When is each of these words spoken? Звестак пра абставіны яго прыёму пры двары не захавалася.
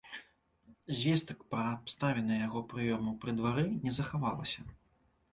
Звестак 0.99 1.43
пра 1.51 1.65
абставіны 1.73 2.39
яго 2.47 2.63
прыёму 2.71 3.13
пры 3.25 3.31
двары 3.41 3.65
не 3.89 3.93
захавалася. 3.99 4.65